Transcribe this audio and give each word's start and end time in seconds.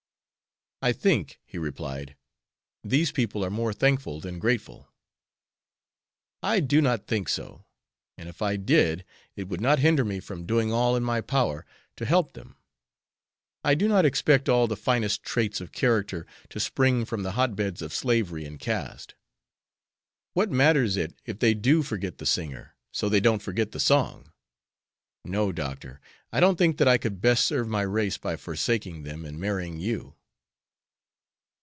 "I 0.83 0.93
think," 0.93 1.39
he 1.45 1.59
replied, 1.59 2.15
"these 2.83 3.11
people 3.11 3.45
are 3.45 3.51
more 3.51 3.71
thankful 3.71 4.19
than 4.19 4.39
grateful." 4.39 4.89
"I 6.41 6.59
do 6.59 6.81
not 6.81 7.05
think 7.05 7.29
so; 7.29 7.65
and 8.17 8.27
if 8.27 8.41
I 8.41 8.55
did 8.55 9.05
it 9.35 9.47
would 9.47 9.61
not 9.61 9.77
hinder 9.77 10.03
me 10.03 10.19
from 10.19 10.43
doing 10.47 10.73
all 10.73 10.95
in 10.95 11.03
my 11.03 11.21
power 11.21 11.67
to 11.97 12.05
help 12.07 12.33
them. 12.33 12.55
I 13.63 13.75
do 13.75 13.87
not 13.87 14.07
expect 14.07 14.49
all 14.49 14.65
the 14.65 14.75
finest 14.75 15.21
traits 15.21 15.61
of 15.61 15.71
character 15.71 16.25
to 16.49 16.59
spring 16.59 17.05
from 17.05 17.21
the 17.21 17.33
hot 17.33 17.55
beds 17.55 17.83
of 17.83 17.93
slavery 17.93 18.43
and 18.43 18.59
caste. 18.59 19.13
What 20.33 20.49
matters 20.49 20.97
it 20.97 21.13
if 21.27 21.37
they 21.37 21.53
do 21.53 21.83
forget 21.83 22.17
the 22.17 22.25
singer, 22.25 22.75
so 22.91 23.07
they 23.07 23.19
don't 23.19 23.43
forget 23.43 23.71
the 23.71 23.79
song? 23.79 24.31
No, 25.25 25.51
Doctor, 25.51 26.01
I 26.31 26.39
don't 26.39 26.57
think 26.57 26.77
that 26.77 26.87
I 26.87 26.97
could 26.97 27.21
best 27.21 27.45
serve 27.45 27.67
my 27.67 27.83
race 27.83 28.17
by 28.17 28.35
forsaking 28.35 29.03
them 29.03 29.25
and 29.25 29.37
marrying 29.39 29.77
you." 29.79 30.15